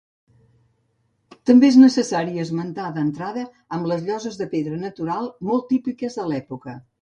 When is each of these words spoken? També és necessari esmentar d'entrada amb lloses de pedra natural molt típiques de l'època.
També 1.49 1.67
és 1.73 1.77
necessari 1.81 2.41
esmentar 2.45 2.87
d'entrada 2.95 3.43
amb 3.77 3.91
lloses 3.93 4.41
de 4.41 4.49
pedra 4.55 4.81
natural 4.87 5.31
molt 5.51 5.69
típiques 5.75 6.19
de 6.23 6.27
l'època. 6.33 6.77